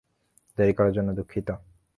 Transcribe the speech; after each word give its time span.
দেরি 0.57 0.73
করার 0.77 0.93
জন্য 0.93 1.09
দুঃখিত। 1.13 1.47